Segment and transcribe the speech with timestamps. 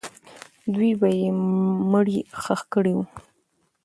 [0.73, 1.29] دوی به یې
[1.91, 3.05] مړی ښخ کړی وو.